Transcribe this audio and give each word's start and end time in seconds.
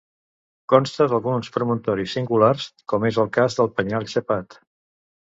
Consta 0.71 1.05
d'alguns 1.09 1.49
promontoris 1.57 2.15
singulars, 2.17 2.65
com 2.93 3.05
és 3.11 3.19
el 3.25 3.29
cas 3.35 3.59
del 3.61 3.69
Penyal 3.81 4.07
Xapat. 4.15 4.57